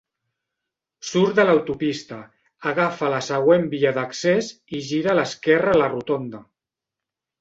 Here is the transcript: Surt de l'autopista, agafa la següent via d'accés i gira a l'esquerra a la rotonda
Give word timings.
Surt 1.09 1.35
de 1.39 1.43
l'autopista, 1.49 2.17
agafa 2.73 3.11
la 3.17 3.19
següent 3.27 3.69
via 3.75 3.93
d'accés 3.99 4.51
i 4.79 4.81
gira 4.89 5.13
a 5.13 5.19
l'esquerra 5.23 5.75
a 5.77 5.81
la 5.83 5.95
rotonda 5.97 6.41